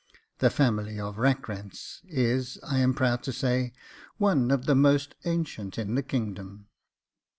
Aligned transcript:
The 0.39 0.49
family 0.49 0.99
of 0.99 1.17
Rackrents 1.19 2.01
is, 2.05 2.57
I 2.63 2.79
am 2.79 2.95
proud 2.95 3.21
to 3.21 3.31
say, 3.31 3.71
one 4.17 4.49
of 4.49 4.65
the 4.65 4.73
most 4.73 5.13
ancient 5.25 5.77
in 5.77 5.93
the 5.93 6.01
kingdom. 6.01 6.65